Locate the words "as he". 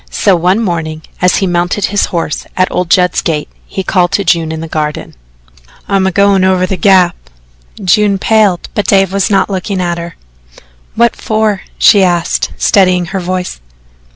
1.21-1.45